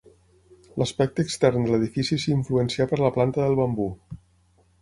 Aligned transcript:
L'aspecte 0.81 1.25
extern 1.27 1.67
de 1.67 1.71
l'edifici 1.73 2.19
s'influencià 2.23 2.91
per 2.93 3.01
la 3.05 3.15
planta 3.19 3.45
del 3.47 3.59
bambú. 3.63 3.91